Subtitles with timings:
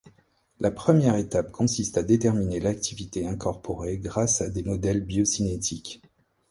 [0.59, 6.01] La première étape consiste à déterminer l’activité incorporée grâce à des modèles biocinétiques.